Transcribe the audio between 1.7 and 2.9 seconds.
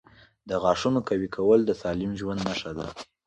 سالم ژوند نښه ده.